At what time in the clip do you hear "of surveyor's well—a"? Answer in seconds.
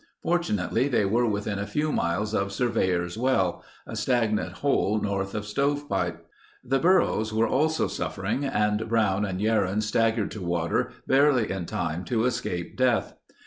2.33-3.95